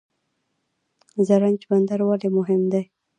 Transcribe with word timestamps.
زرنج 1.27 1.61
بندر 1.69 1.99
ولې 2.05 2.29
مهم 2.37 2.61
دی؟ 2.71 2.83